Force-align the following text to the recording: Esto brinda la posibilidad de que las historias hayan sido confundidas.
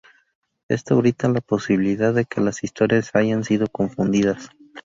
Esto 0.67 0.97
brinda 0.97 1.29
la 1.29 1.41
posibilidad 1.41 2.11
de 2.11 2.25
que 2.25 2.41
las 2.41 2.63
historias 2.63 3.11
hayan 3.13 3.43
sido 3.43 3.67
confundidas. 3.67 4.49